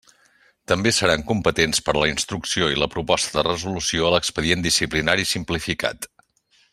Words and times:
També 0.71 0.91
seran 0.99 1.25
competents 1.31 1.83
per 1.89 1.95
a 1.95 2.01
la 2.05 2.07
instrucció 2.13 2.71
i 2.77 2.81
la 2.85 2.89
proposta 2.95 3.37
de 3.41 3.45
resolució 3.51 4.09
a 4.09 4.13
l'expedient 4.17 4.67
disciplinari 4.69 5.29
simplificat. 5.37 6.09